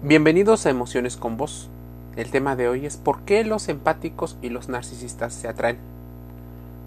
Bienvenidos 0.00 0.64
a 0.64 0.70
Emociones 0.70 1.16
con 1.16 1.36
Vos. 1.36 1.68
El 2.14 2.30
tema 2.30 2.54
de 2.54 2.68
hoy 2.68 2.86
es 2.86 2.96
por 2.96 3.22
qué 3.22 3.42
los 3.42 3.68
empáticos 3.68 4.38
y 4.40 4.48
los 4.48 4.68
narcisistas 4.68 5.34
se 5.34 5.48
atraen. 5.48 5.78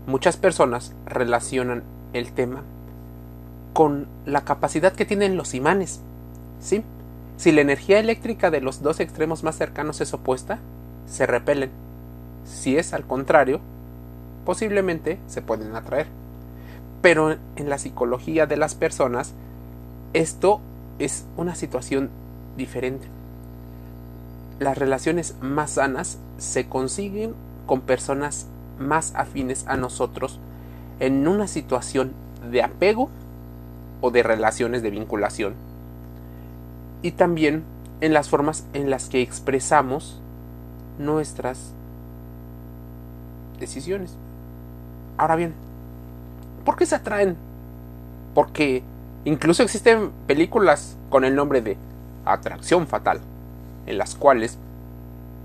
Muchas 0.07 0.37
personas 0.37 0.93
relacionan 1.05 1.83
el 2.13 2.31
tema 2.31 2.63
con 3.73 4.07
la 4.25 4.45
capacidad 4.45 4.93
que 4.93 5.03
tienen 5.03 5.35
los 5.35 5.55
imanes. 5.55 5.99
¿Sí? 6.61 6.85
Si 7.35 7.51
la 7.51 7.59
energía 7.59 7.99
eléctrica 7.99 8.49
de 8.49 8.61
los 8.61 8.81
dos 8.81 9.01
extremos 9.01 9.43
más 9.43 9.57
cercanos 9.57 9.99
es 9.99 10.13
opuesta, 10.13 10.59
se 11.05 11.25
repelen. 11.25 11.71
Si 12.45 12.77
es 12.77 12.93
al 12.93 13.05
contrario, 13.05 13.59
posiblemente 14.45 15.19
se 15.27 15.41
pueden 15.41 15.75
atraer. 15.75 16.07
Pero 17.01 17.35
en 17.57 17.69
la 17.69 17.77
psicología 17.77 18.45
de 18.45 18.55
las 18.55 18.73
personas, 18.73 19.33
esto 20.13 20.61
es 20.97 21.25
una 21.35 21.55
situación 21.55 22.20
diferente. 22.57 23.07
Las 24.59 24.77
relaciones 24.77 25.35
más 25.41 25.71
sanas 25.71 26.19
se 26.37 26.67
consiguen 26.67 27.33
con 27.65 27.81
personas 27.81 28.47
más 28.79 29.13
afines 29.15 29.65
a 29.67 29.77
nosotros 29.77 30.39
en 30.99 31.27
una 31.27 31.47
situación 31.47 32.13
de 32.51 32.61
apego 32.61 33.09
o 34.01 34.11
de 34.11 34.23
relaciones 34.23 34.83
de 34.83 34.91
vinculación. 34.91 35.53
Y 37.01 37.11
también 37.11 37.63
en 38.01 38.13
las 38.13 38.29
formas 38.29 38.65
en 38.73 38.89
las 38.89 39.09
que 39.09 39.21
expresamos 39.21 40.19
nuestras 40.99 41.73
decisiones. 43.59 44.15
Ahora 45.17 45.35
bien, 45.35 45.53
¿por 46.65 46.75
qué 46.75 46.85
se 46.85 46.95
atraen? 46.95 47.37
Porque 48.33 48.83
incluso 49.25 49.63
existen 49.63 50.11
películas 50.27 50.97
con 51.09 51.25
el 51.25 51.35
nombre 51.35 51.61
de 51.61 51.77
atracción 52.33 52.87
fatal, 52.87 53.21
en 53.85 53.97
las 53.97 54.15
cuales 54.15 54.57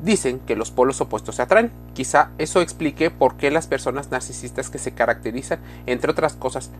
dicen 0.02 0.40
que 0.40 0.56
los 0.56 0.70
polos 0.70 1.00
opuestos 1.00 1.36
se 1.36 1.42
atraen. 1.42 1.70
Quizá 1.94 2.30
eso 2.38 2.61
explique 2.61 3.11
por 3.11 3.36
qué 3.36 3.50
las 3.50 3.66
personas 3.66 4.11
narcisistas 4.11 4.70
que 4.70 4.78
se 4.78 4.92
caracterizan, 4.92 5.58
entre 5.86 6.11
otras 6.11 6.34
cosas, 6.34 6.70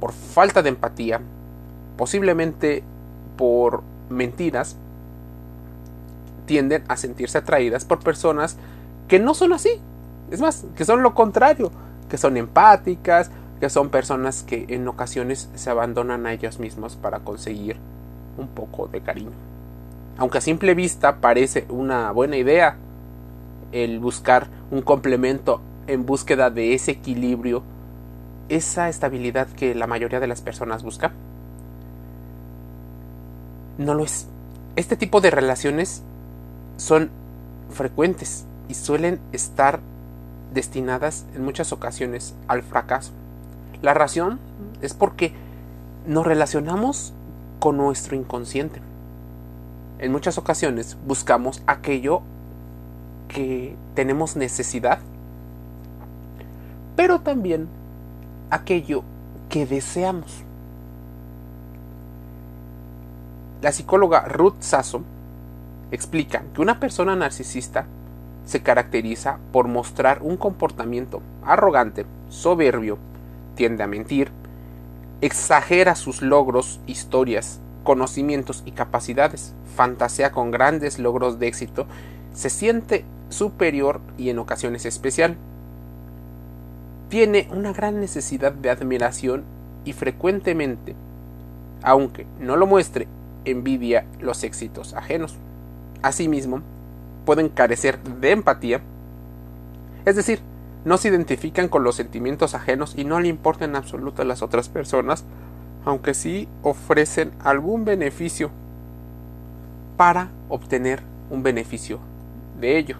por 0.00 0.12
falta 0.12 0.62
de 0.62 0.68
empatía, 0.68 1.20
posiblemente 1.96 2.82
por 3.36 3.82
mentiras, 4.10 4.76
tienden 6.46 6.84
a 6.88 6.96
sentirse 6.96 7.38
atraídas 7.38 7.84
por 7.84 8.00
personas 8.00 8.56
que 9.08 9.18
no 9.18 9.34
son 9.34 9.52
así. 9.52 9.80
Es 10.30 10.40
más, 10.40 10.64
que 10.76 10.84
son 10.84 11.02
lo 11.02 11.14
contrario, 11.14 11.70
que 12.08 12.18
son 12.18 12.36
empáticas, 12.36 13.30
que 13.60 13.70
son 13.70 13.88
personas 13.88 14.42
que 14.42 14.66
en 14.68 14.86
ocasiones 14.86 15.48
se 15.54 15.70
abandonan 15.70 16.26
a 16.26 16.32
ellos 16.32 16.58
mismos 16.58 16.96
para 16.96 17.20
conseguir 17.20 17.76
un 18.36 18.48
poco 18.48 18.86
de 18.88 19.00
cariño. 19.00 19.55
Aunque 20.18 20.38
a 20.38 20.40
simple 20.40 20.74
vista 20.74 21.20
parece 21.20 21.66
una 21.68 22.10
buena 22.10 22.36
idea 22.36 22.76
el 23.72 24.00
buscar 24.00 24.48
un 24.70 24.82
complemento 24.82 25.60
en 25.86 26.06
búsqueda 26.06 26.50
de 26.50 26.74
ese 26.74 26.92
equilibrio, 26.92 27.62
esa 28.48 28.88
estabilidad 28.88 29.48
que 29.48 29.74
la 29.74 29.86
mayoría 29.86 30.20
de 30.20 30.26
las 30.26 30.40
personas 30.40 30.82
busca, 30.82 31.12
no 33.78 33.94
lo 33.94 34.04
es. 34.04 34.26
Este 34.76 34.96
tipo 34.96 35.20
de 35.20 35.30
relaciones 35.30 36.02
son 36.76 37.10
frecuentes 37.70 38.46
y 38.68 38.74
suelen 38.74 39.20
estar 39.32 39.80
destinadas 40.54 41.26
en 41.34 41.44
muchas 41.44 41.72
ocasiones 41.72 42.34
al 42.48 42.62
fracaso. 42.62 43.12
La 43.82 43.94
razón 43.94 44.38
es 44.80 44.94
porque 44.94 45.34
nos 46.06 46.26
relacionamos 46.26 47.12
con 47.58 47.76
nuestro 47.76 48.16
inconsciente. 48.16 48.80
En 49.98 50.12
muchas 50.12 50.36
ocasiones 50.36 50.96
buscamos 51.06 51.62
aquello 51.66 52.20
que 53.28 53.74
tenemos 53.94 54.36
necesidad, 54.36 54.98
pero 56.96 57.20
también 57.20 57.68
aquello 58.50 59.02
que 59.48 59.64
deseamos. 59.64 60.42
La 63.62 63.72
psicóloga 63.72 64.20
Ruth 64.28 64.56
Sasso 64.60 65.02
explica 65.90 66.42
que 66.54 66.60
una 66.60 66.78
persona 66.78 67.16
narcisista 67.16 67.86
se 68.44 68.62
caracteriza 68.62 69.38
por 69.50 69.66
mostrar 69.66 70.20
un 70.22 70.36
comportamiento 70.36 71.22
arrogante, 71.42 72.04
soberbio, 72.28 72.98
tiende 73.54 73.82
a 73.82 73.86
mentir, 73.86 74.30
exagera 75.22 75.94
sus 75.94 76.20
logros, 76.20 76.80
historias, 76.86 77.60
conocimientos 77.86 78.64
y 78.66 78.72
capacidades, 78.72 79.54
fantasea 79.76 80.32
con 80.32 80.50
grandes 80.50 80.98
logros 80.98 81.38
de 81.38 81.46
éxito, 81.46 81.86
se 82.34 82.50
siente 82.50 83.04
superior 83.28 84.00
y 84.18 84.28
en 84.28 84.40
ocasiones 84.40 84.84
especial. 84.84 85.36
Tiene 87.08 87.48
una 87.52 87.72
gran 87.72 88.00
necesidad 88.00 88.50
de 88.50 88.70
admiración 88.70 89.44
y 89.84 89.92
frecuentemente, 89.92 90.96
aunque 91.82 92.26
no 92.40 92.56
lo 92.56 92.66
muestre, 92.66 93.06
envidia 93.44 94.04
los 94.20 94.42
éxitos 94.42 94.92
ajenos. 94.94 95.36
Asimismo, 96.02 96.62
pueden 97.24 97.48
carecer 97.48 98.02
de 98.02 98.32
empatía, 98.32 98.80
es 100.04 100.16
decir, 100.16 100.40
no 100.84 100.98
se 100.98 101.08
identifican 101.08 101.68
con 101.68 101.84
los 101.84 101.94
sentimientos 101.94 102.54
ajenos 102.54 102.94
y 102.96 103.04
no 103.04 103.20
le 103.20 103.28
importan 103.28 103.70
en 103.70 103.76
absoluto 103.76 104.22
a 104.22 104.24
las 104.24 104.42
otras 104.42 104.68
personas, 104.68 105.24
aunque 105.86 106.14
sí 106.14 106.48
ofrecen 106.62 107.30
algún 107.42 107.84
beneficio 107.84 108.50
para 109.96 110.30
obtener 110.48 111.00
un 111.30 111.44
beneficio 111.44 112.00
de 112.60 112.76
ello. 112.76 112.96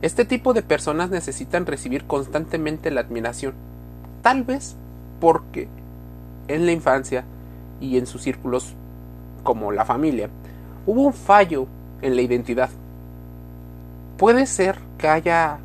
Este 0.00 0.24
tipo 0.24 0.54
de 0.54 0.62
personas 0.62 1.10
necesitan 1.10 1.66
recibir 1.66 2.04
constantemente 2.06 2.90
la 2.90 3.02
admiración, 3.02 3.54
tal 4.22 4.42
vez 4.42 4.74
porque 5.20 5.68
en 6.48 6.64
la 6.64 6.72
infancia 6.72 7.24
y 7.80 7.98
en 7.98 8.06
sus 8.06 8.22
círculos 8.22 8.74
como 9.42 9.70
la 9.70 9.84
familia 9.84 10.30
hubo 10.86 11.02
un 11.02 11.12
fallo 11.12 11.66
en 12.00 12.16
la 12.16 12.22
identidad. 12.22 12.70
Puede 14.16 14.46
ser 14.46 14.78
que 14.96 15.08
haya 15.08 15.58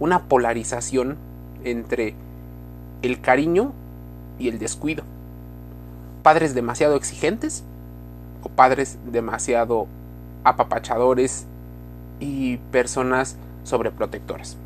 una 0.00 0.24
polarización 0.24 1.16
entre 1.62 2.16
el 3.02 3.20
cariño 3.20 3.72
y 4.36 4.48
el 4.48 4.58
descuido. 4.58 5.04
Padres 6.24 6.54
demasiado 6.54 6.96
exigentes 6.96 7.62
o 8.42 8.48
padres 8.48 8.98
demasiado 9.04 9.86
apapachadores 10.42 11.46
y 12.18 12.56
personas 12.72 13.36
sobreprotectoras. 13.62 14.56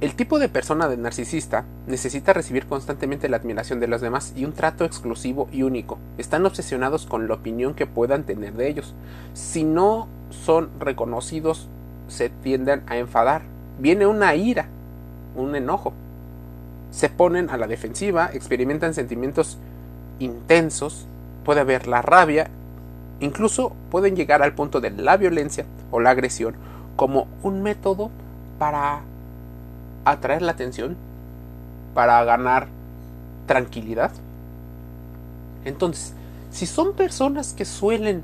El 0.00 0.14
tipo 0.14 0.38
de 0.38 0.48
persona 0.48 0.88
de 0.88 0.96
narcisista 0.96 1.64
necesita 1.86 2.32
recibir 2.32 2.66
constantemente 2.66 3.28
la 3.28 3.38
admiración 3.38 3.80
de 3.80 3.88
los 3.88 4.00
demás 4.00 4.32
y 4.36 4.44
un 4.44 4.52
trato 4.52 4.84
exclusivo 4.84 5.48
y 5.50 5.62
único. 5.64 5.98
Están 6.16 6.46
obsesionados 6.46 7.04
con 7.04 7.26
la 7.26 7.34
opinión 7.34 7.74
que 7.74 7.86
puedan 7.86 8.22
tener 8.22 8.52
de 8.54 8.68
ellos. 8.68 8.94
Si 9.34 9.64
no 9.64 10.06
son 10.30 10.70
reconocidos 10.78 11.68
se 12.06 12.28
tienden 12.28 12.84
a 12.86 12.98
enfadar. 12.98 13.42
Viene 13.80 14.06
una 14.06 14.36
ira, 14.36 14.68
un 15.34 15.56
enojo. 15.56 15.92
Se 16.96 17.10
ponen 17.10 17.50
a 17.50 17.58
la 17.58 17.66
defensiva, 17.66 18.30
experimentan 18.32 18.94
sentimientos 18.94 19.58
intensos, 20.18 21.06
puede 21.44 21.60
haber 21.60 21.88
la 21.88 22.00
rabia, 22.00 22.48
incluso 23.20 23.74
pueden 23.90 24.16
llegar 24.16 24.42
al 24.42 24.54
punto 24.54 24.80
de 24.80 24.88
la 24.92 25.18
violencia 25.18 25.66
o 25.90 26.00
la 26.00 26.08
agresión 26.08 26.54
como 26.96 27.26
un 27.42 27.62
método 27.62 28.10
para 28.58 29.02
atraer 30.06 30.40
la 30.40 30.52
atención, 30.52 30.96
para 31.92 32.24
ganar 32.24 32.68
tranquilidad. 33.44 34.12
Entonces, 35.66 36.14
si 36.50 36.64
son 36.64 36.94
personas 36.94 37.52
que 37.52 37.66
suelen 37.66 38.22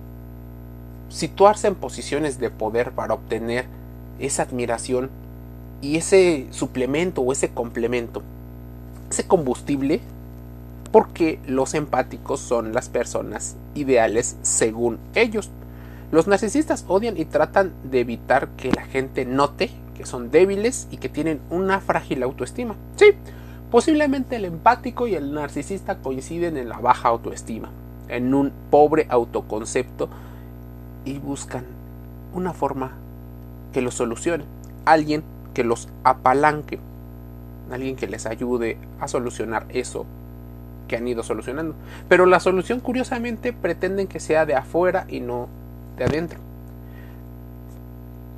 situarse 1.10 1.68
en 1.68 1.74
posiciones 1.74 2.38
de 2.38 2.48
poder 2.48 2.92
para 2.92 3.12
obtener 3.12 3.66
esa 4.18 4.44
admiración 4.44 5.10
y 5.82 5.98
ese 5.98 6.46
suplemento 6.52 7.20
o 7.20 7.32
ese 7.32 7.50
complemento, 7.50 8.22
ese 9.12 9.26
combustible, 9.26 10.00
porque 10.90 11.38
los 11.46 11.74
empáticos 11.74 12.40
son 12.40 12.72
las 12.72 12.88
personas 12.88 13.56
ideales 13.74 14.36
según 14.42 14.98
ellos. 15.14 15.50
Los 16.10 16.26
narcisistas 16.26 16.84
odian 16.88 17.16
y 17.16 17.24
tratan 17.24 17.72
de 17.84 18.00
evitar 18.00 18.48
que 18.56 18.72
la 18.72 18.82
gente 18.82 19.24
note 19.24 19.70
que 19.94 20.06
son 20.06 20.30
débiles 20.30 20.88
y 20.90 20.96
que 20.96 21.08
tienen 21.08 21.40
una 21.50 21.80
frágil 21.80 22.22
autoestima. 22.22 22.74
Sí, 22.96 23.12
posiblemente 23.70 24.36
el 24.36 24.46
empático 24.46 25.06
y 25.06 25.14
el 25.14 25.32
narcisista 25.32 25.98
coinciden 25.98 26.56
en 26.56 26.68
la 26.68 26.78
baja 26.78 27.08
autoestima, 27.08 27.70
en 28.08 28.34
un 28.34 28.52
pobre 28.70 29.06
autoconcepto 29.08 30.08
y 31.04 31.18
buscan 31.18 31.64
una 32.34 32.52
forma 32.52 32.92
que 33.72 33.82
los 33.82 33.94
solucione, 33.94 34.44
alguien 34.84 35.22
que 35.54 35.64
los 35.64 35.88
apalanque, 36.04 36.78
alguien 37.72 37.96
que 37.96 38.06
les 38.06 38.26
ayude 38.26 38.78
a 39.00 39.08
solucionar 39.08 39.66
eso 39.70 40.06
que 40.88 40.96
han 40.96 41.08
ido 41.08 41.22
solucionando. 41.22 41.74
Pero 42.08 42.26
la 42.26 42.40
solución 42.40 42.80
curiosamente 42.80 43.52
pretenden 43.52 44.06
que 44.06 44.20
sea 44.20 44.46
de 44.46 44.54
afuera 44.54 45.06
y 45.08 45.20
no 45.20 45.48
de 45.96 46.04
adentro. 46.04 46.38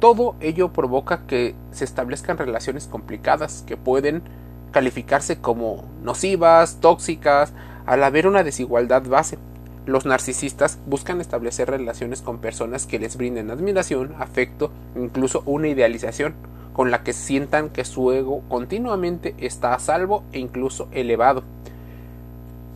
Todo 0.01 0.37
ello 0.41 0.73
provoca 0.73 1.23
que 1.27 1.55
se 1.73 1.85
establezcan 1.85 2.39
relaciones 2.39 2.87
complicadas 2.87 3.65
que 3.67 3.77
pueden 3.77 4.23
calificarse 4.71 5.39
como 5.39 5.85
nocivas, 6.03 6.79
tóxicas, 6.81 7.53
al 7.87 8.03
haber 8.03 8.27
una 8.27 8.43
desigualdad 8.43 9.03
base. 9.03 9.39
Los 9.87 10.07
narcisistas 10.07 10.79
buscan 10.87 11.21
establecer 11.21 11.71
relaciones 11.71 12.23
con 12.23 12.39
personas 12.39 12.87
que 12.87 12.99
les 12.99 13.17
brinden 13.17 13.51
admiración, 13.51 14.15
afecto, 14.19 14.71
incluso 14.97 15.43
una 15.47 15.69
idealización, 15.69 16.35
con 16.75 16.91
la 16.91 17.03
que 17.03 17.15
sientan 17.15 17.71
que 17.71 17.85
su 17.85 18.13
ego 18.13 18.43
continuamente 18.51 19.35
está 19.39 19.75
a 19.75 19.79
salvo 19.79 20.25
e 20.33 20.41
incluso 20.41 20.89
elevado. 20.93 21.45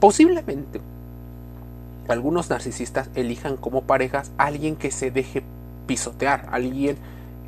Posiblemente 0.00 0.80
algunos 2.08 2.48
narcisistas 2.48 3.10
elijan 3.14 3.56
como 3.56 3.82
parejas 3.82 4.30
a 4.38 4.46
alguien 4.46 4.76
que 4.76 4.90
se 4.90 5.10
deje 5.10 5.42
pisotear, 5.86 6.48
alguien 6.52 6.96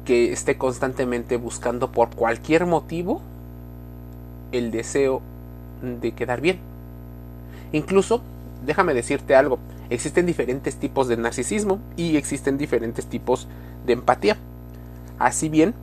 que 0.04 0.32
esté 0.32 0.58
constantemente 0.58 1.36
buscando 1.36 1.92
por 1.92 2.10
cualquier 2.10 2.66
motivo 2.66 3.22
el 4.50 4.72
deseo 4.72 5.22
de 5.82 6.12
quedar 6.12 6.40
bien. 6.40 6.58
Incluso, 7.72 8.22
déjame 8.66 8.92
decirte 8.92 9.36
algo, 9.36 9.60
existen 9.88 10.26
diferentes 10.26 10.76
tipos 10.76 11.06
de 11.06 11.16
narcisismo 11.16 11.78
y 11.96 12.16
existen 12.16 12.58
diferentes 12.58 13.06
tipos 13.06 13.46
de 13.86 13.92
empatía. 13.92 14.36
Así 15.18 15.48
bien, 15.48 15.74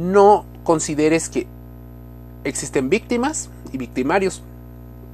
no 0.00 0.46
consideres 0.64 1.28
que 1.28 1.46
existen 2.44 2.88
víctimas 2.88 3.50
y 3.70 3.76
victimarios, 3.76 4.42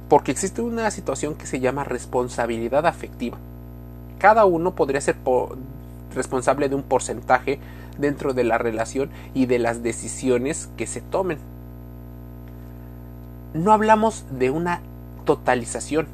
porque 0.07 0.31
existe 0.31 0.61
una 0.61 0.89
situación 0.91 1.35
que 1.35 1.45
se 1.45 1.59
llama 1.59 1.83
responsabilidad 1.83 2.85
afectiva. 2.85 3.37
Cada 4.17 4.45
uno 4.45 4.75
podría 4.75 5.01
ser 5.01 5.17
responsable 6.15 6.69
de 6.69 6.75
un 6.75 6.83
porcentaje 6.83 7.59
dentro 7.97 8.33
de 8.33 8.45
la 8.45 8.57
relación 8.57 9.09
y 9.33 9.45
de 9.45 9.59
las 9.59 9.83
decisiones 9.83 10.69
que 10.77 10.87
se 10.87 11.01
tomen. 11.01 11.37
No 13.53 13.73
hablamos 13.73 14.23
de 14.31 14.51
una 14.51 14.81
totalización, 15.25 16.07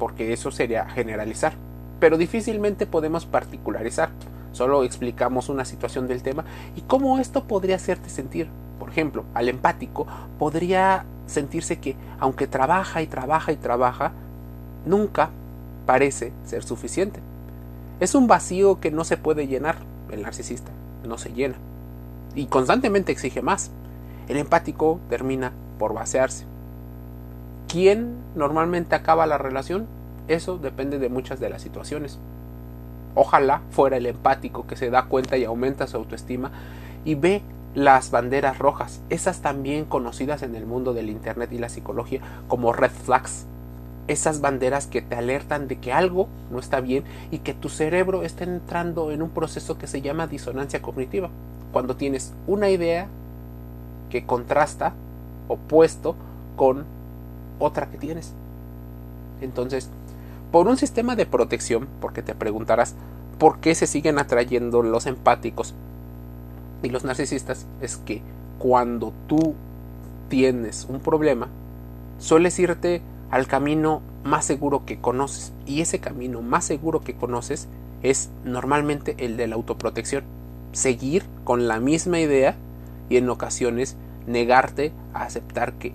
porque 0.00 0.32
eso 0.32 0.50
sería 0.50 0.88
generalizar, 0.88 1.52
pero 2.00 2.18
difícilmente 2.18 2.86
podemos 2.86 3.24
particularizar. 3.24 4.10
Solo 4.54 4.84
explicamos 4.84 5.48
una 5.48 5.64
situación 5.64 6.06
del 6.06 6.22
tema 6.22 6.44
y 6.76 6.82
cómo 6.82 7.18
esto 7.18 7.42
podría 7.42 7.74
hacerte 7.74 8.08
sentir. 8.08 8.48
Por 8.78 8.88
ejemplo, 8.88 9.24
al 9.34 9.48
empático 9.48 10.06
podría 10.38 11.04
sentirse 11.26 11.80
que, 11.80 11.96
aunque 12.20 12.46
trabaja 12.46 13.02
y 13.02 13.08
trabaja 13.08 13.50
y 13.50 13.56
trabaja, 13.56 14.12
nunca 14.86 15.30
parece 15.86 16.32
ser 16.44 16.62
suficiente. 16.62 17.18
Es 17.98 18.14
un 18.14 18.28
vacío 18.28 18.78
que 18.78 18.92
no 18.92 19.02
se 19.02 19.16
puede 19.16 19.48
llenar, 19.48 19.78
el 20.12 20.22
narcisista, 20.22 20.70
no 21.04 21.18
se 21.18 21.32
llena. 21.32 21.56
Y 22.36 22.46
constantemente 22.46 23.10
exige 23.10 23.42
más. 23.42 23.72
El 24.28 24.36
empático 24.36 25.00
termina 25.10 25.50
por 25.80 25.94
vaciarse. 25.94 26.44
¿Quién 27.66 28.14
normalmente 28.36 28.94
acaba 28.94 29.26
la 29.26 29.36
relación? 29.36 29.88
Eso 30.28 30.58
depende 30.58 31.00
de 31.00 31.08
muchas 31.08 31.40
de 31.40 31.50
las 31.50 31.60
situaciones. 31.60 32.20
Ojalá 33.14 33.62
fuera 33.70 33.96
el 33.96 34.06
empático 34.06 34.66
que 34.66 34.76
se 34.76 34.90
da 34.90 35.04
cuenta 35.06 35.36
y 35.36 35.44
aumenta 35.44 35.86
su 35.86 35.96
autoestima 35.96 36.50
y 37.04 37.14
ve 37.14 37.42
las 37.74 38.10
banderas 38.10 38.58
rojas, 38.58 39.00
esas 39.10 39.40
también 39.40 39.84
conocidas 39.84 40.42
en 40.42 40.54
el 40.54 40.64
mundo 40.64 40.94
del 40.94 41.10
Internet 41.10 41.52
y 41.52 41.58
la 41.58 41.68
psicología 41.68 42.20
como 42.48 42.72
red 42.72 42.90
flags. 42.90 43.46
Esas 44.06 44.40
banderas 44.40 44.86
que 44.86 45.00
te 45.00 45.16
alertan 45.16 45.66
de 45.66 45.78
que 45.78 45.92
algo 45.92 46.28
no 46.50 46.58
está 46.58 46.80
bien 46.80 47.04
y 47.30 47.38
que 47.38 47.54
tu 47.54 47.68
cerebro 47.68 48.22
está 48.22 48.44
entrando 48.44 49.10
en 49.10 49.22
un 49.22 49.30
proceso 49.30 49.78
que 49.78 49.86
se 49.86 50.02
llama 50.02 50.26
disonancia 50.26 50.82
cognitiva. 50.82 51.30
Cuando 51.72 51.96
tienes 51.96 52.34
una 52.46 52.68
idea 52.68 53.08
que 54.10 54.26
contrasta 54.26 54.92
opuesto 55.48 56.16
con 56.56 56.84
otra 57.58 57.88
que 57.90 57.96
tienes. 57.96 58.32
Entonces, 59.40 59.90
por 60.54 60.68
un 60.68 60.76
sistema 60.76 61.16
de 61.16 61.26
protección, 61.26 61.88
porque 62.00 62.22
te 62.22 62.32
preguntarás 62.32 62.94
por 63.40 63.58
qué 63.58 63.74
se 63.74 63.88
siguen 63.88 64.20
atrayendo 64.20 64.84
los 64.84 65.06
empáticos 65.06 65.74
y 66.80 66.90
los 66.90 67.02
narcisistas, 67.02 67.66
es 67.80 67.96
que 67.96 68.22
cuando 68.60 69.12
tú 69.26 69.56
tienes 70.28 70.86
un 70.88 71.00
problema, 71.00 71.48
sueles 72.20 72.56
irte 72.60 73.02
al 73.32 73.48
camino 73.48 74.00
más 74.22 74.44
seguro 74.44 74.86
que 74.86 75.00
conoces. 75.00 75.52
Y 75.66 75.80
ese 75.80 75.98
camino 75.98 76.40
más 76.40 76.64
seguro 76.64 77.00
que 77.00 77.16
conoces 77.16 77.66
es 78.04 78.30
normalmente 78.44 79.16
el 79.18 79.36
de 79.36 79.48
la 79.48 79.56
autoprotección. 79.56 80.22
Seguir 80.70 81.24
con 81.42 81.66
la 81.66 81.80
misma 81.80 82.20
idea 82.20 82.54
y 83.08 83.16
en 83.16 83.28
ocasiones 83.28 83.96
negarte 84.28 84.92
a 85.14 85.24
aceptar 85.24 85.72
que 85.72 85.94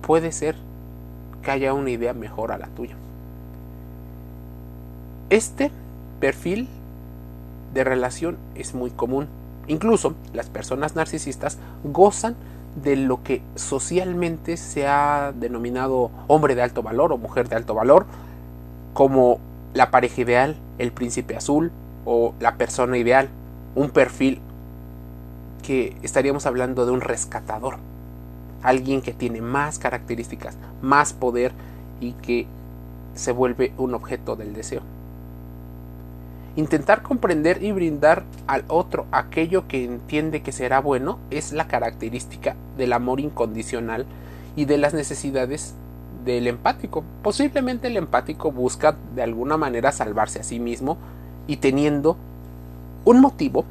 puede 0.00 0.30
ser 0.30 0.54
que 1.42 1.50
haya 1.50 1.74
una 1.74 1.90
idea 1.90 2.14
mejor 2.14 2.52
a 2.52 2.58
la 2.58 2.68
tuya. 2.68 2.94
Este 5.30 5.70
perfil 6.18 6.68
de 7.72 7.84
relación 7.84 8.36
es 8.56 8.74
muy 8.74 8.90
común. 8.90 9.28
Incluso 9.68 10.14
las 10.32 10.50
personas 10.50 10.96
narcisistas 10.96 11.56
gozan 11.84 12.34
de 12.82 12.96
lo 12.96 13.22
que 13.22 13.40
socialmente 13.54 14.56
se 14.56 14.88
ha 14.88 15.32
denominado 15.32 16.10
hombre 16.26 16.56
de 16.56 16.62
alto 16.62 16.82
valor 16.82 17.12
o 17.12 17.16
mujer 17.16 17.48
de 17.48 17.54
alto 17.54 17.74
valor, 17.74 18.06
como 18.92 19.38
la 19.72 19.92
pareja 19.92 20.20
ideal, 20.20 20.56
el 20.78 20.90
príncipe 20.90 21.36
azul 21.36 21.70
o 22.04 22.34
la 22.40 22.56
persona 22.56 22.98
ideal, 22.98 23.28
un 23.76 23.90
perfil 23.90 24.40
que 25.62 25.96
estaríamos 26.02 26.44
hablando 26.46 26.86
de 26.86 26.90
un 26.90 27.00
rescatador, 27.00 27.76
alguien 28.64 29.00
que 29.00 29.12
tiene 29.12 29.40
más 29.40 29.78
características, 29.78 30.56
más 30.82 31.12
poder 31.12 31.52
y 32.00 32.14
que 32.14 32.48
se 33.14 33.30
vuelve 33.30 33.72
un 33.78 33.94
objeto 33.94 34.34
del 34.34 34.54
deseo. 34.54 34.82
Intentar 36.56 37.02
comprender 37.02 37.62
y 37.62 37.70
brindar 37.70 38.24
al 38.48 38.64
otro 38.66 39.06
aquello 39.12 39.68
que 39.68 39.84
entiende 39.84 40.42
que 40.42 40.50
será 40.50 40.80
bueno 40.80 41.18
es 41.30 41.52
la 41.52 41.68
característica 41.68 42.56
del 42.76 42.92
amor 42.92 43.20
incondicional 43.20 44.04
y 44.56 44.64
de 44.64 44.78
las 44.78 44.92
necesidades 44.92 45.74
del 46.24 46.48
empático. 46.48 47.04
Posiblemente 47.22 47.86
el 47.86 47.96
empático 47.96 48.50
busca 48.50 48.96
de 49.14 49.22
alguna 49.22 49.56
manera 49.56 49.92
salvarse 49.92 50.40
a 50.40 50.42
sí 50.42 50.58
mismo 50.58 50.98
y 51.46 51.58
teniendo 51.58 52.16
un 53.04 53.20
motivo 53.20 53.64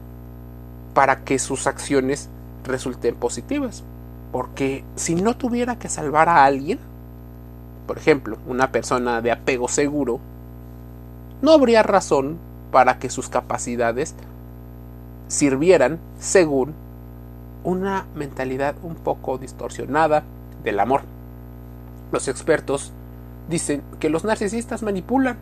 para 0.93 1.23
que 1.23 1.37
sus 1.37 1.67
acciones 1.67 2.29
resulten 2.63 3.15
positivas. 3.15 3.83
Porque 4.31 4.83
si 4.95 5.15
no 5.15 5.35
tuviera 5.35 5.77
que 5.77 5.89
salvar 5.89 6.29
a 6.29 6.45
alguien, 6.45 6.79
por 7.87 7.97
ejemplo, 7.97 8.37
una 8.47 8.71
persona 8.71 9.21
de 9.21 9.31
apego 9.31 9.67
seguro, 9.67 10.19
no 11.41 11.51
habría 11.51 11.83
razón 11.83 12.37
para 12.71 12.99
que 12.99 13.09
sus 13.09 13.29
capacidades 13.29 14.15
sirvieran 15.27 15.99
según 16.19 16.73
una 17.63 18.05
mentalidad 18.15 18.75
un 18.83 18.95
poco 18.95 19.37
distorsionada 19.37 20.23
del 20.63 20.79
amor. 20.79 21.01
Los 22.11 22.27
expertos 22.27 22.91
dicen 23.49 23.83
que 23.99 24.09
los 24.09 24.23
narcisistas 24.23 24.83
manipulan 24.83 25.37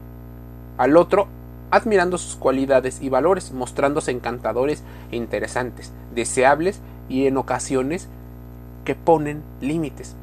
al 0.77 0.97
otro 0.97 1.27
admirando 1.69 2.17
sus 2.17 2.35
cualidades 2.35 3.01
y 3.01 3.09
valores, 3.09 3.51
mostrándose 3.51 4.11
encantadores 4.11 4.83
e 5.11 5.17
interesantes, 5.17 5.91
deseables 6.15 6.79
y 7.09 7.27
en 7.27 7.37
ocasiones 7.37 8.07
que 8.85 8.95
ponen 8.95 9.43
límites. 9.59 10.15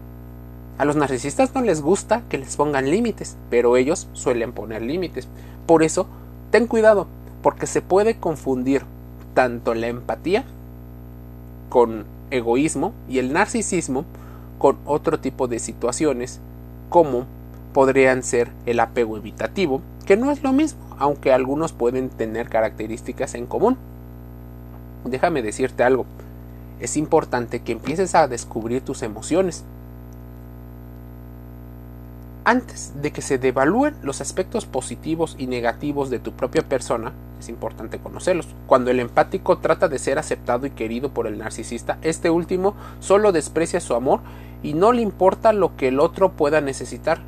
A 0.78 0.84
los 0.84 0.96
narcisistas 0.96 1.54
no 1.54 1.60
les 1.60 1.82
gusta 1.82 2.22
que 2.28 2.38
les 2.38 2.56
pongan 2.56 2.90
límites, 2.90 3.36
pero 3.50 3.76
ellos 3.76 4.08
suelen 4.12 4.52
poner 4.52 4.82
límites. 4.82 5.28
Por 5.66 5.82
eso 5.82 6.06
ten 6.54 6.68
cuidado, 6.68 7.08
porque 7.42 7.66
se 7.66 7.82
puede 7.82 8.14
confundir 8.20 8.84
tanto 9.34 9.74
la 9.74 9.88
empatía 9.88 10.44
con 11.68 12.04
egoísmo 12.30 12.92
y 13.08 13.18
el 13.18 13.32
narcisismo 13.32 14.04
con 14.58 14.78
otro 14.86 15.18
tipo 15.18 15.48
de 15.48 15.58
situaciones 15.58 16.38
como 16.90 17.26
podrían 17.72 18.22
ser 18.22 18.52
el 18.66 18.78
apego 18.78 19.16
evitativo, 19.16 19.82
que 20.06 20.16
no 20.16 20.30
es 20.30 20.44
lo 20.44 20.52
mismo, 20.52 20.78
aunque 20.96 21.32
algunos 21.32 21.72
pueden 21.72 22.08
tener 22.08 22.48
características 22.48 23.34
en 23.34 23.46
común. 23.46 23.76
Déjame 25.04 25.42
decirte 25.42 25.82
algo, 25.82 26.06
es 26.78 26.96
importante 26.96 27.62
que 27.62 27.72
empieces 27.72 28.14
a 28.14 28.28
descubrir 28.28 28.80
tus 28.80 29.02
emociones, 29.02 29.64
antes 32.44 32.92
de 33.00 33.10
que 33.10 33.22
se 33.22 33.38
devalúen 33.38 33.94
los 34.02 34.20
aspectos 34.20 34.66
positivos 34.66 35.34
y 35.38 35.46
negativos 35.46 36.10
de 36.10 36.18
tu 36.18 36.32
propia 36.32 36.62
persona, 36.62 37.12
es 37.40 37.48
importante 37.48 37.98
conocerlos. 37.98 38.48
Cuando 38.66 38.90
el 38.90 39.00
empático 39.00 39.58
trata 39.58 39.88
de 39.88 39.98
ser 39.98 40.18
aceptado 40.18 40.66
y 40.66 40.70
querido 40.70 41.08
por 41.08 41.26
el 41.26 41.38
narcisista, 41.38 41.98
este 42.02 42.28
último 42.30 42.74
solo 43.00 43.32
desprecia 43.32 43.80
su 43.80 43.94
amor 43.94 44.20
y 44.62 44.74
no 44.74 44.92
le 44.92 45.02
importa 45.02 45.52
lo 45.52 45.76
que 45.76 45.88
el 45.88 46.00
otro 46.00 46.32
pueda 46.32 46.60
necesitar. 46.60 47.20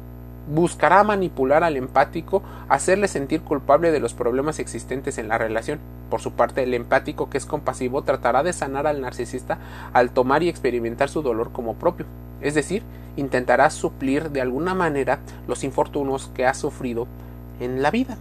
buscará 0.49 1.03
manipular 1.03 1.65
al 1.65 1.77
empático, 1.77 2.43
hacerle 2.69 3.09
sentir 3.09 3.41
culpable 3.43 3.91
de 3.91 4.01
los 4.01 4.15
problemas 4.15 4.59
existentes 4.59 5.19
en 5.19 5.29
la 5.29 5.39
relación. 5.39 5.81
Por 6.11 6.21
su 6.21 6.33
parte, 6.33 6.63
el 6.63 6.75
empático 6.75 7.29
que 7.29 7.39
es 7.39 7.47
compasivo 7.47 8.03
tratará 8.03 8.43
de 8.43 8.53
sanar 8.53 8.87
al 8.87 9.01
narcisista 9.01 9.59
al 9.93 10.11
tomar 10.11 10.43
y 10.43 10.49
experimentar 10.49 11.09
su 11.09 11.23
dolor 11.23 11.51
como 11.53 11.75
propio, 11.75 12.07
es 12.41 12.55
decir, 12.55 12.83
intentará 13.17 13.71
suplir 13.71 14.31
de 14.31 14.41
alguna 14.41 14.75
manera 14.75 15.19
los 15.49 15.65
infortunios 15.65 16.31
que 16.35 16.47
ha 16.47 16.55
sufrido 16.55 17.07
en 17.61 17.83
la 17.83 17.91
vida. 17.91 18.17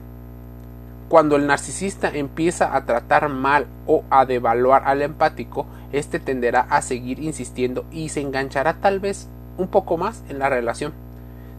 Cuando 1.09 1.35
el 1.35 1.45
narcisista 1.45 2.09
empieza 2.09 2.75
a 2.75 2.85
tratar 2.85 3.29
mal 3.29 3.67
o 3.85 4.03
a 4.09 4.25
devaluar 4.25 4.83
al 4.85 5.01
empático, 5.03 5.67
éste 5.91 6.19
tenderá 6.19 6.61
a 6.61 6.81
seguir 6.81 7.19
insistiendo 7.19 7.85
y 7.91 8.09
se 8.09 8.21
enganchará 8.21 8.75
tal 8.81 8.99
vez 8.99 9.27
un 9.57 9.67
poco 9.67 9.97
más 9.97 10.23
en 10.29 10.39
la 10.39 10.49
relación. 10.49 10.93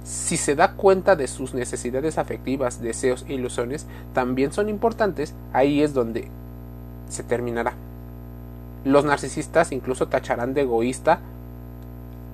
Si 0.03 0.37
se 0.37 0.55
da 0.55 0.73
cuenta 0.73 1.17
de 1.17 1.27
sus 1.27 1.55
necesidades 1.55 2.19
afectivas, 2.19 2.81
deseos 2.81 3.25
e 3.29 3.35
ilusiones 3.35 3.87
también 4.13 4.53
son 4.53 4.69
importantes, 4.69 5.35
ahí 5.53 5.83
es 5.83 5.95
donde 5.95 6.29
se 7.09 7.23
terminará. 7.23 7.75
Los 8.85 9.05
narcisistas 9.05 9.73
incluso 9.73 10.07
tacharán 10.07 10.55
de 10.55 10.63
egoísta 10.63 11.21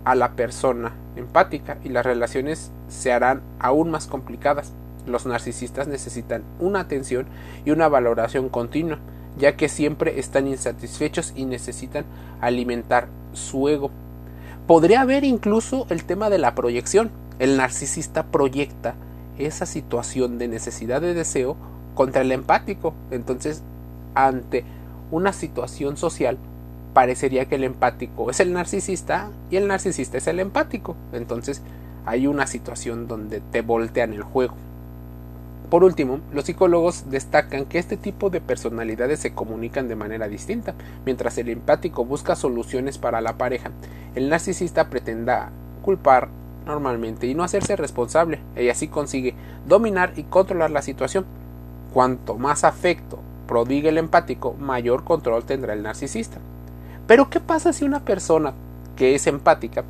a 0.05 0.15
la 0.15 0.33
persona 0.33 0.93
empática 1.17 1.79
y 1.85 1.89
las 1.89 2.05
relaciones 2.05 2.71
se 2.89 3.13
harán 3.13 3.43
aún 3.59 3.91
más 3.91 4.07
complicadas. 4.07 4.73
Los 5.07 5.27
narcisistas 5.27 5.89
necesitan 5.89 6.43
una 6.61 6.81
atención 6.81 7.27
y 7.65 7.71
una 7.71 7.89
valoración 7.89 8.49
continua, 8.49 8.99
ya 9.37 9.57
que 9.57 9.69
siempre 9.69 10.19
están 10.21 10.47
insatisfechos 10.47 11.33
y 11.35 11.45
necesitan 11.45 12.05
alimentar 12.41 13.09
su 13.33 13.69
ego. 13.69 13.91
Podría 14.67 15.01
haber 15.01 15.25
incluso 15.25 15.87
el 15.91 16.05
tema 16.05 16.31
de 16.31 16.39
la 16.39 16.55
proyección. 16.55 17.11
El 17.39 17.57
narcisista 17.57 18.25
proyecta 18.25 18.95
esa 19.39 19.67
situación 19.67 20.39
de 20.39 20.49
necesidad 20.49 21.01
de 21.01 21.15
deseo 21.15 21.57
contra 21.95 22.23
el 22.23 22.31
empático. 22.31 22.95
Entonces, 23.11 23.63
ante 24.15 24.65
una 25.11 25.33
situación 25.33 25.97
social, 25.97 26.39
parecería 26.93 27.47
que 27.47 27.55
el 27.55 27.65
empático 27.65 28.31
es 28.31 28.41
el 28.41 28.53
narcisista 28.53 29.31
y 29.51 29.57
el 29.57 29.69
narcisista 29.69 30.19
es 30.19 30.27
el 30.27 30.41
empático. 30.41 30.97
Entonces, 31.13 31.63
hay 32.05 32.27
una 32.27 32.47
situación 32.47 33.09
donde 33.09 33.41
te 33.41 33.63
voltean 33.63 34.13
el 34.13 34.23
juego. 34.23 34.55
Por 35.71 35.85
último, 35.85 36.21
los 36.35 36.45
psicólogos 36.45 37.11
destacan 37.11 37.65
que 37.65 37.79
este 37.79 37.97
tipo 37.97 38.29
de 38.29 38.43
personalidades 38.43 39.21
se 39.21 39.33
comunican 39.33 39.89
de 39.89 39.97
manera 39.97 40.29
distinta. 40.29 40.75
Mientras 41.07 41.39
el 41.39 41.49
empático 41.49 42.05
busca 42.05 42.37
soluciones 42.37 42.99
para 42.99 43.23
la 43.23 43.39
pareja, 43.39 43.71
el 44.15 44.29
narcisista 44.29 44.91
pretenda 44.91 45.51
culpar 45.83 46.29
normalmente 46.67 47.27
y 47.27 47.35
no 47.35 47.43
hacerse 47.43 47.77
responsable, 47.77 48.39
y 48.55 48.69
así 48.69 48.89
consigue 48.89 49.35
dominar 49.67 50.13
y 50.17 50.25
controlar 50.25 50.71
la 50.71 50.83
situación. 50.83 51.25
Cuanto 51.95 52.37
más 52.37 52.65
afecto 52.65 53.19
prodigue 53.49 53.89
el 53.89 53.99
empático, 53.99 54.55
mayor 54.55 55.05
control 55.05 55.45
tendrá 55.45 55.73
el 55.73 55.83
narcisista. 55.83 56.39
Pero 57.07 57.29
¿qué 57.31 57.41
pasa 57.41 57.73
si 57.73 57.85
una 57.85 58.01
persona 58.01 58.55
que 58.97 59.15
es 59.15 59.27
empática 59.27 59.85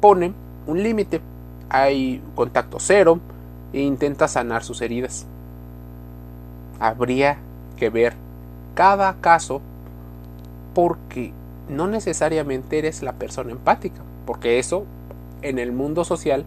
pone 0.00 0.32
un 0.66 0.82
límite? 0.82 1.20
Hay 1.68 2.22
contacto 2.34 2.78
cero, 2.78 3.20
e 3.72 3.80
intenta 3.80 4.28
sanar 4.28 4.64
sus 4.64 4.82
heridas. 4.82 5.26
Habría 6.78 7.38
que 7.76 7.90
ver 7.90 8.14
cada 8.74 9.14
caso 9.14 9.60
porque 10.74 11.32
no 11.68 11.86
necesariamente 11.86 12.78
eres 12.78 13.02
la 13.02 13.12
persona 13.12 13.52
empática, 13.52 14.02
porque 14.26 14.58
eso 14.58 14.84
en 15.42 15.58
el 15.58 15.72
mundo 15.72 16.04
social 16.04 16.44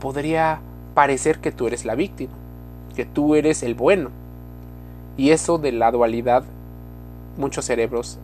podría 0.00 0.60
parecer 0.94 1.40
que 1.40 1.52
tú 1.52 1.66
eres 1.66 1.84
la 1.84 1.94
víctima, 1.94 2.32
que 2.94 3.04
tú 3.04 3.34
eres 3.34 3.62
el 3.62 3.74
bueno. 3.74 4.10
Y 5.16 5.30
eso 5.30 5.58
de 5.58 5.72
la 5.72 5.90
dualidad 5.90 6.44
muchos 7.36 7.64
cerebros 7.66 8.18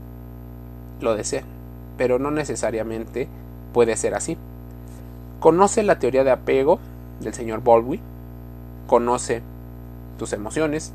lo 1.00 1.14
desean, 1.14 1.44
pero 1.96 2.18
no 2.18 2.30
necesariamente 2.30 3.28
puede 3.72 3.96
ser 3.96 4.14
así. 4.14 4.36
Conoce 5.40 5.82
la 5.82 5.98
teoría 5.98 6.24
de 6.24 6.30
apego 6.30 6.78
del 7.20 7.34
señor 7.34 7.62
Baldwin, 7.62 8.00
conoce 8.86 9.42
tus 10.18 10.32
emociones 10.32 10.92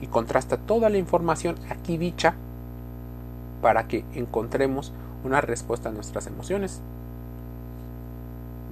y 0.00 0.06
contrasta 0.06 0.56
toda 0.56 0.88
la 0.88 0.98
información 0.98 1.56
aquí 1.68 1.98
dicha 1.98 2.34
para 3.60 3.86
que 3.86 4.04
encontremos 4.14 4.92
una 5.24 5.40
respuesta 5.40 5.90
a 5.90 5.92
nuestras 5.92 6.26
emociones. 6.26 6.80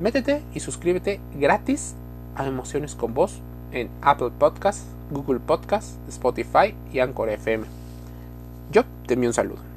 Métete 0.01 0.43
y 0.55 0.61
suscríbete 0.61 1.21
gratis 1.35 1.95
a 2.37 2.47
Emociones 2.47 2.95
con 2.95 3.15
Voz 3.15 3.41
en 3.73 3.91
Apple 4.01 4.31
Podcasts, 4.39 4.87
Google 5.11 5.41
Podcasts, 5.41 5.99
Spotify 6.09 6.75
y 6.93 7.01
Anchor 7.01 7.29
FM. 7.31 7.67
Yo 8.71 8.85
te 9.07 9.15
envío 9.15 9.31
un 9.31 9.35
saludo. 9.35 9.68